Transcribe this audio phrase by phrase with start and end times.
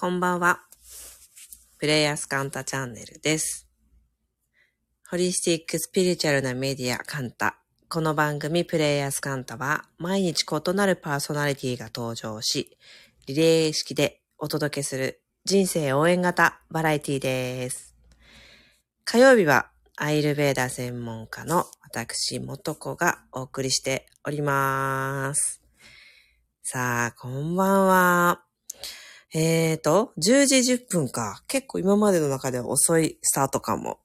[0.00, 0.60] こんばんは。
[1.76, 3.66] プレイヤースカンタチャンネルです。
[5.10, 7.58] ホリスティックスピリチュアルなメディアカンタ。
[7.88, 12.78] この番組プレイヤースカンタは毎日異なるパーソナリティが登場し、
[13.26, 17.96] リレー式でお届けする人生応援型バラエティです。
[19.04, 25.60] 火曜日はアイルベーダ専門家の私、元子がお送りしております。
[26.62, 28.47] さあ、こんばんは。
[29.34, 31.42] えーと、10時10分か。
[31.48, 34.00] 結構今までの中では遅いスタートかも。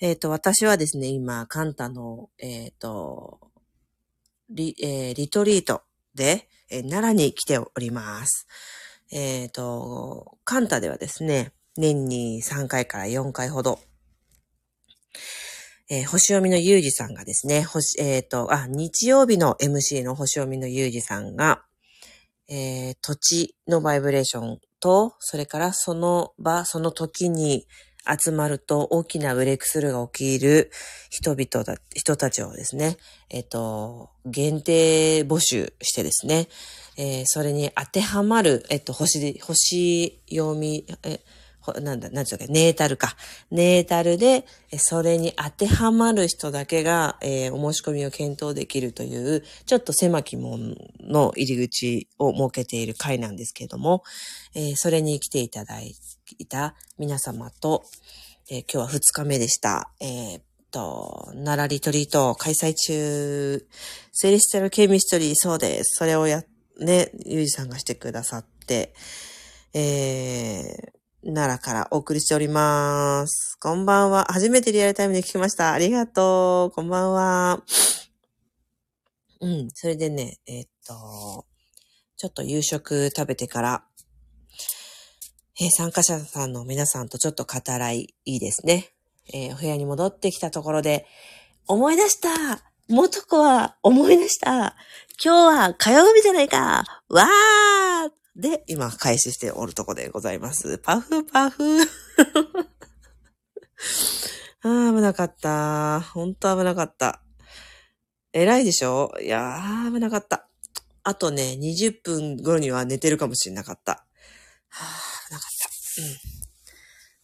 [0.00, 3.40] えーと、私はですね、今、カンタの、えーと、
[4.50, 5.82] リ、えーリトリート
[6.14, 8.46] で、えー奈良に来ております。
[9.10, 13.78] えーと、カンタではですね、年に3回から4回ほど、
[15.88, 21.64] えー星読みのゆうじさんがですね、星、えっ、と、あ、日曜日の MC の星読みのゆうじさんが、
[22.48, 27.66] えー土地のバイブレーションと、それからその場、その時に
[28.08, 30.70] 集まると大きなブレイクスルーが起きる
[31.08, 32.96] 人々だ、人たちをですね、
[33.30, 36.48] えっ、と、限定募集してですね、
[36.96, 41.20] えーそれに当てはまる、えっ、と、星、星読み、え、
[41.80, 43.16] なんだ、なんていうか、ネータルか。
[43.50, 44.44] ネータルで、
[44.78, 54.02] それに当てはまる人だけが、えーお申し込みを検討できるという、ちょっと狭き門の入り口を設けている会なんですけれども、
[54.54, 55.94] えーそれに来ていただい
[56.48, 57.84] た皆様と、
[58.50, 59.92] えー今日は2日目でした。
[60.00, 63.64] えーっと、奈良リトリート開催中、
[64.12, 65.98] セレステルケミストリー、そうです。
[65.98, 66.42] それをや、
[66.80, 68.94] ね、ゆうじさんがしてくださって、
[69.74, 73.56] えー、奈良からお送りしております。
[73.60, 74.26] こんばんは。
[74.30, 75.72] 初めてリアルタイムで聞きました。
[75.72, 76.74] ありがとう。
[76.74, 77.62] こんばんは。
[79.40, 79.68] うん。
[79.72, 81.46] それでね、えーっと、
[82.16, 83.84] ちょっと夕食食べてから、
[85.60, 88.90] えー参加者さんの皆さんとちょっと語らいいいですね。
[89.32, 91.06] えーお部屋に戻ってきたところで、
[91.68, 94.74] 思い出した元子は思い出した
[95.24, 100.78] 今日は火曜日じゃないかわーで、今開始しておるとこでございます。
[100.78, 101.62] パフパフ
[104.62, 106.00] あー、危なかった。
[106.00, 107.22] ほんと危なかった。
[108.32, 109.12] 偉いでしょ？
[109.20, 110.48] いやー、危なかった。
[111.02, 114.06] あとね、20分後には寝てるかもしれなかった。
[114.68, 115.50] はぁ、危なかっ
[115.96, 116.02] た。
[116.02, 116.16] うん。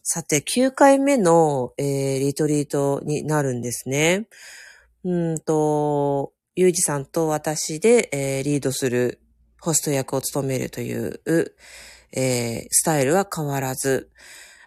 [0.03, 4.27] さて、9回目の、えー、リトリートになるんですね。
[5.03, 9.21] うんと、ゆうじさんと私で、えーリードする
[9.59, 11.21] ホスト役を務めるという、
[12.11, 14.09] えースタイルは変わらず、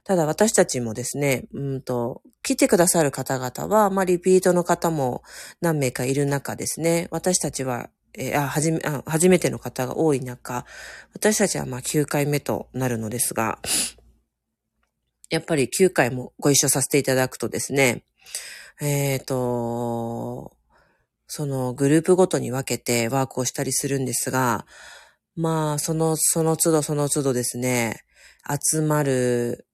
[0.05, 5.23] ただ私たちもですね、うんと、来てくださる方々は、まあ、リピートの方も
[5.61, 10.67] 何名かいる中ですね、私たちは、えーあ、はじめ、あ、初めての方が多い中、
[11.15, 13.59] 私たちはま9回目となるのですが、
[15.31, 18.05] やっぱり9回もご一緒させていただくとですね、
[18.81, 20.53] えっ、と、
[21.35, 24.67] そのグループごとに分けてワークをしたりするんですが、
[25.35, 28.03] まあ、その、その都度その都度ですね、
[28.71, 29.67] 集まる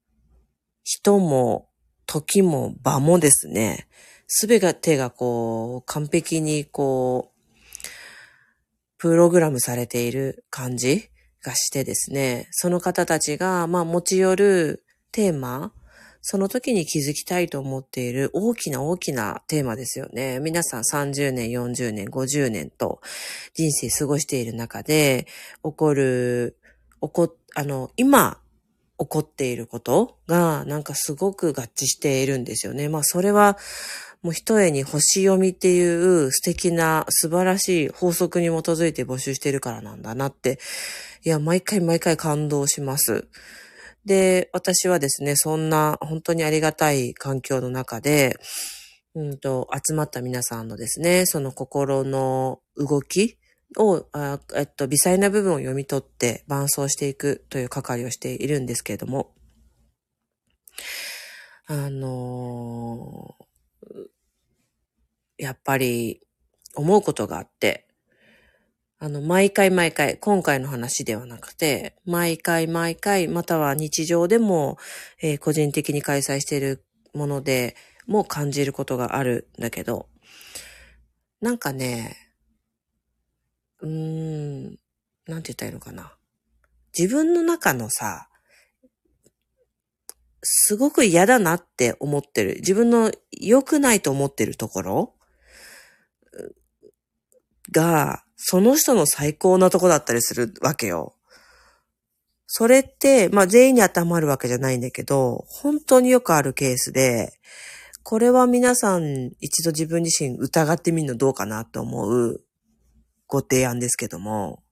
[0.85, 1.69] 人も、
[2.07, 3.89] 時も、場もですね、
[4.29, 7.87] すべてがこう、完璧にこう、
[8.97, 11.09] プログラムされている感じ
[11.43, 15.73] がしてですね、その方たちが、まあ持ち寄るテーマ、
[16.31, 20.41] その時に気づきたいと思っている大きな大きなテーマですよね。
[20.41, 23.01] 皆さん30年、40年、50年と
[23.55, 25.27] 人生過ごしている中で
[25.65, 26.59] 起こる、
[27.01, 28.43] 起こ、あの、今
[28.99, 32.91] 起こっていることがなんかすごく合致しているんですよね。
[32.91, 33.57] まあそれは
[34.21, 40.59] もう一重に星読みっていう素敵な素晴らしい法則に基づいて募集しているからなんだなって、
[41.25, 43.29] いや、毎回毎回感動します。
[44.05, 48.37] で、私はですね、そんな本当にありがたい環境の中で、
[49.15, 53.39] うんと、集まった皆さんのですね、その心の動き
[53.77, 59.35] を、あえっと、微細な部分を読み取って伴走していくという係をしているんですけれども、
[61.67, 63.49] あのー
[65.39, 66.21] やっぱり
[66.75, 67.88] 思うことがあって、
[69.01, 74.77] あの、毎回毎回、今回の話ではなくて、毎回毎回、または日常でも、
[75.23, 76.85] えー個人的に開催している
[77.15, 77.77] もので
[78.09, 80.09] も感じることがあるんだけど、
[81.41, 82.17] なんかね、
[83.81, 84.65] うーん、
[85.29, 86.17] なんて言ったらいいのかな。
[86.99, 88.29] 自分の中のさ、
[90.43, 92.57] すごく嫌だなって思ってる。
[92.57, 95.15] 自分の良くないと思ってるところ
[97.73, 101.15] が、その人の最高なとこだったりするわけよ。
[102.47, 107.33] それって、まあ全員に当てはまるわけじゃないんだけど、本当によくあるケースで、
[108.03, 112.43] これは皆さん一度自分自身疑ってみるのどうかなと思う
[113.27, 114.63] ご提案ですけども、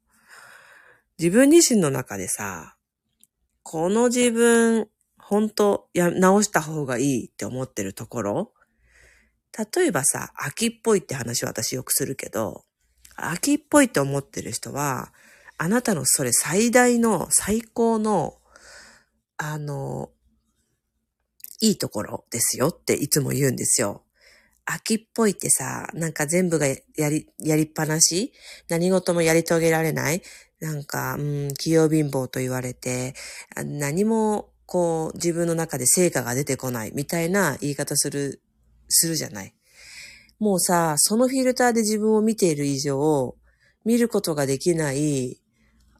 [1.18, 2.76] 自分自身の中でさ、
[3.62, 4.88] この自分、
[5.18, 8.52] 本当や、直した方がいいって思ってるところ
[9.74, 12.65] 例えばさ、秋っぽいって話を私よくするけど、
[13.16, 15.12] 秋っぽいって思ってる人は、
[15.58, 18.34] あなたのそれ最大の、最高の、
[19.38, 20.10] あの、
[21.60, 24.02] いいところですよっていつも言うんですよ。
[24.66, 26.76] 秋っぽいってさ、なんか全部がや
[27.08, 28.32] り、やりっぱなし？
[28.68, 30.22] 何事もやり遂げられない？
[30.60, 33.14] なんか、うん、器用貧乏と言われて、
[33.54, 38.42] 何も、こう、自分の中で成果が出てこないみたいな言い方する
[38.88, 39.54] するじゃない？
[40.38, 43.36] もうさ、そのフィルターで自分を見ている以上、
[43.84, 45.40] 見ることができない、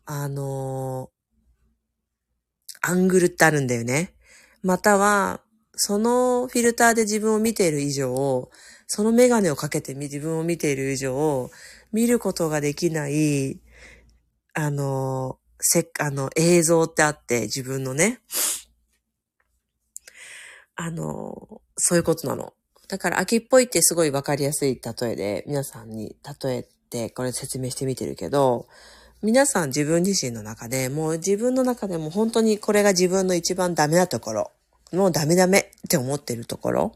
[0.04, 4.14] あのー、アングルってあるんだよね。
[4.62, 5.40] または、
[5.74, 8.50] そのフィルターで自分を見ている以上、
[8.86, 11.50] そのメガネをかけて自分を見ている以上、
[11.92, 13.60] 見ることができない、
[14.52, 18.20] あの、せっ、あの、映像ってあって、自分のね。
[20.74, 22.55] あの、そういうことなの。
[22.88, 28.66] だから秋っぽいってすごいわかりやすい例えで皆さんに例えてこれ説明してみてるけど、
[29.22, 34.52] 皆さん自分自身の中でもう自分の中でも本当にこれが自分の一番ダメなところ、
[34.92, 36.92] もうダメダメって思ってるところ、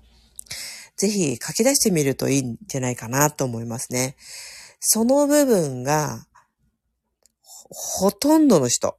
[0.96, 4.16] ぜひ書き出してみるといいんじゃないかなと思いますね。
[4.80, 6.26] その部分が、
[7.70, 8.98] ほとんどの人、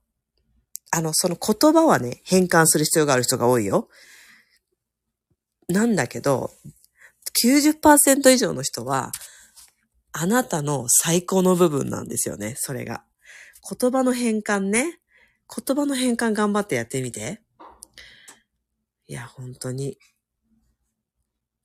[0.91, 3.87] あの、その言葉はね、変換する必要がある人が多いよ。
[5.69, 6.51] なんだけど、
[7.43, 9.11] 90%以上の人は、
[10.13, 13.03] あなたの最高の部分なんですよね、それが。
[13.79, 14.99] 言葉の変換ね。
[15.53, 17.41] 言葉の変換頑張ってやってみて。
[19.07, 19.97] いや、本当に。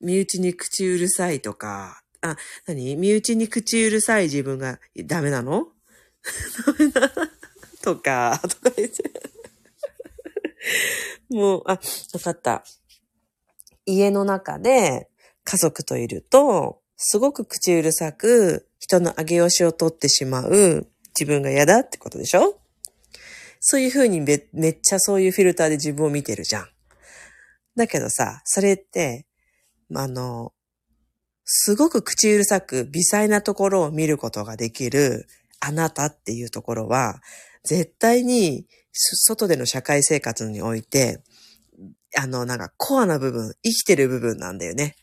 [0.00, 2.36] 身内に口うるさいとか、あ、
[2.66, 2.96] 何？
[2.96, 5.68] 身内に口うるさい自分がダメなの？
[6.66, 7.12] ダメな
[7.82, 9.10] とか、とか言って。
[11.30, 12.64] もう、あ、わかった。
[13.84, 15.08] 家の中で、
[15.46, 20.86] 家族といると、すごく口うるさく、人の上げ押しを取ってしまう
[21.18, 22.58] 自分が嫌だってことでしょ？
[23.60, 26.68] そういうふうにめめっちゃそういうフィルターで自分を見てるじゃん。
[27.76, 29.26] だけどさ、それって、
[29.94, 30.52] あの、
[31.44, 35.26] すごく口うるさく微細なところを見ることができる
[35.60, 37.20] あなたっていうところは、
[37.64, 41.22] 絶対に外での社会生活において、
[42.18, 44.96] あの、なんかコアな部分、生きてる部分なんだよね。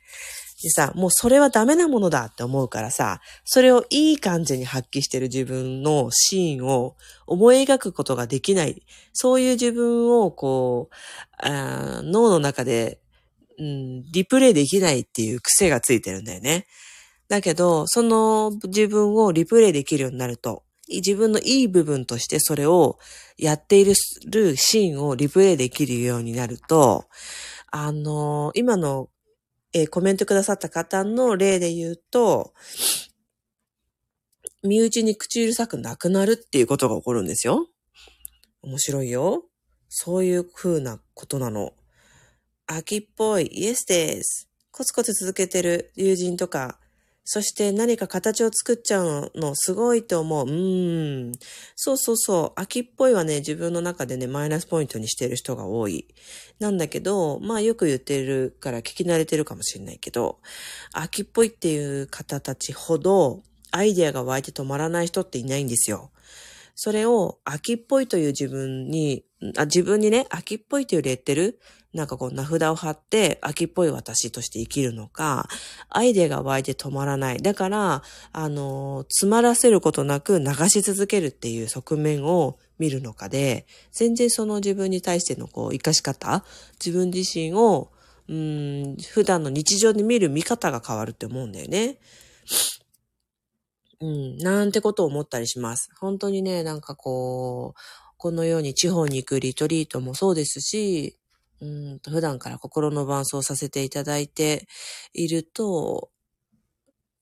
[0.64, 6.96] でさ、もうそれはダメなものだって思うからさ、それをいい感じに発揮してる自分のシーンを
[7.28, 8.82] 思い描くことができない。
[9.12, 13.02] そういう自分をこう、脳の中で、
[13.60, 16.66] うん、リプレイできないっていう癖がついてるんだよね。
[17.28, 23.00] だけど、その自分をリプレイできるようになると、自分のいい部分としてそれを
[23.38, 27.06] やっているシーンをリプレイできるようになると、
[27.70, 29.10] あの、今の
[29.74, 32.54] えー、コメントくださった方の例で言うと、
[34.62, 37.68] 身内に口うるさくなくなるっていうことが起こるんですよ。
[38.62, 39.44] 面白いよ。
[39.90, 41.74] そういう風なことなの。
[42.66, 44.50] 秋っぽい、イエスです。
[44.72, 46.80] コツコツ続けてる友人とか、
[47.26, 50.48] そして何か形を作っちゃうのすごいと思う。
[50.48, 51.32] うーん。
[51.76, 52.60] そうそうそう。
[52.60, 56.08] 秋っぽいはね、自分の中でね、マイナスポイントにしてる人が多い。
[56.60, 60.40] なんだけど、まあよく言ってるから聞き慣れてるかもしれないけど、
[60.92, 66.12] 秋っぽいっていう方たちほど、アイデアが湧いて止まらない人っていないんですよ。
[66.76, 69.24] それを秋っぽいという自分に、
[69.58, 71.60] あ自分にね、秋っぽいというレッテル
[71.94, 75.48] なんかこう名札を貼って秋っぽい私として生きるのか、
[75.90, 77.42] アイデアが湧いて止まらない。
[77.42, 86.44] だから、あの、詰まらせることなく流し続けるっていう側面を見るのかで、全然その自分に対してのこう、生かし方、
[86.84, 87.92] 自分自身を、
[88.28, 92.00] うん、普段の日常で見る見方が変わるって思うんだよね。
[94.02, 95.90] うん、なんてことを思ったりします。
[96.00, 97.80] 本当にね、なんかこう、
[98.24, 101.18] このように地方に行くリトリートもそうですし、
[101.60, 104.66] うん普段から心の伴奏させていただいて
[105.14, 106.10] いると、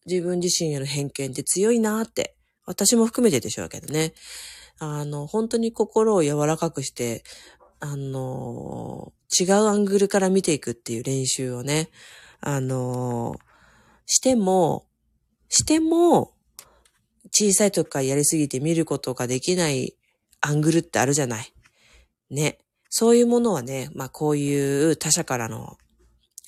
[0.05, 2.35] 自分自身への偏見って強いなって、
[2.67, 4.13] 私も含めてでしょうけどね。
[4.77, 7.23] あの、本当に心を柔らかくして、
[7.79, 11.89] あの、違うアングルから見ていくっていう練習をね、
[12.41, 13.37] あの、
[14.05, 14.85] しても、
[15.49, 16.35] しても、
[17.31, 19.95] 小さい時からやりすぎて見ることができない
[20.41, 21.53] アングルってあるじゃない。
[22.29, 22.57] ね。
[22.89, 25.77] そういうものはね、まあこういう他者からの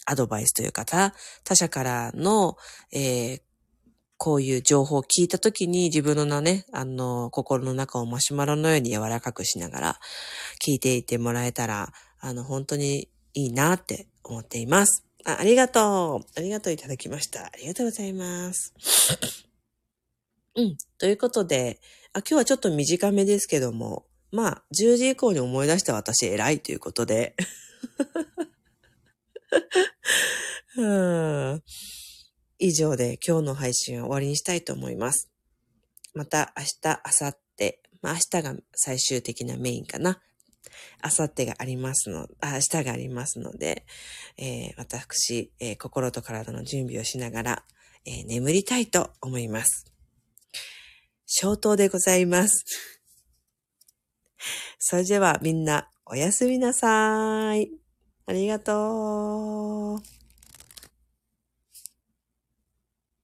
[0.05, 1.13] アドバイスというか、他
[1.55, 2.57] 者からの、
[2.91, 3.41] えー、
[4.17, 9.99] こういう情報を聞いたときに自分のね、あの、心の中をマシュマロのように柔らかくしながら
[10.65, 15.05] 聞いていてもらえたら、あの、本当にいいなって思っています。
[15.25, 16.39] あありがとう。
[16.39, 17.45] ありがとういただきました。
[17.45, 18.73] ありがとうございます。
[20.55, 20.77] うん。
[20.99, 21.79] ということで、
[22.13, 27.35] あ今日はちょっと短めですけども、まあ、10時以降に思い出した私偉いということで。
[32.59, 35.29] 以上で今日の配信は終わりにしたいと思います。
[36.13, 40.21] また明日、明後日、まあ明日が最終的なメインかな。
[41.03, 43.85] 明後日がありますの、明日がありますので、
[44.37, 47.65] えー、私、えー、心と体の準備をしながら、
[48.05, 49.92] えー、眠りたいと思います。
[51.35, 52.63] 消灯でございます。
[54.77, 57.71] それではみんなおやすみなさい。
[58.27, 60.12] ありがとう。